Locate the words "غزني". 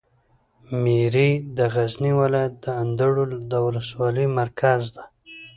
1.73-2.11